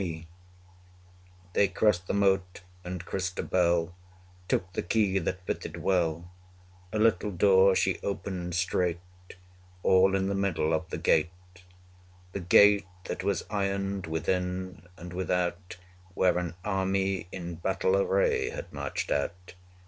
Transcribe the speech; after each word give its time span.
They 1.53 1.67
crossed 1.67 2.07
the 2.07 2.15
moat, 2.15 2.61
and 2.83 3.05
Christabel 3.05 3.93
Took 4.47 4.73
the 4.73 4.81
key 4.81 5.19
that 5.19 5.45
fitted 5.45 5.77
well; 5.77 6.31
A 6.91 6.97
little 6.97 7.29
door 7.29 7.75
she 7.75 7.99
opened 8.01 8.55
straight, 8.55 8.97
125 9.83 9.91
All 9.91 10.15
in 10.15 10.27
the 10.27 10.33
middle 10.33 10.73
of 10.73 10.89
the 10.89 10.97
gate; 10.97 11.29
The 12.31 12.39
gate 12.39 12.87
that 13.03 13.23
was 13.23 13.45
ironed 13.51 14.07
within 14.07 14.87
and 14.97 15.13
without, 15.13 15.77
Where 16.15 16.39
an 16.39 16.55
army 16.65 17.27
in 17.31 17.57
battle 17.57 17.95
array 17.95 18.49
had 18.49 18.73
marched 18.73 19.11
out. 19.11 19.53